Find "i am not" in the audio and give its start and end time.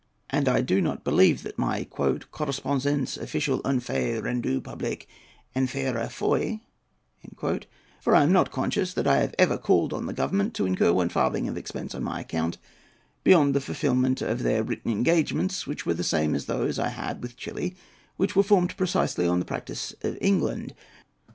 8.15-8.49